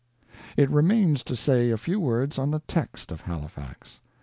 [0.57, 3.99] It remains to say a few words on the text of Halifax.